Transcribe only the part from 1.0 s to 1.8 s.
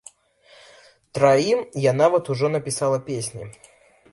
Траім